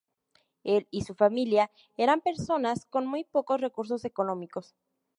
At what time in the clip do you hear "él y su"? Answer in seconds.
0.63-1.13